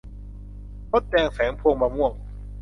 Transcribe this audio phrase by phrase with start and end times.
[0.91, 2.13] มดแดงแฝงพวงมะม่วง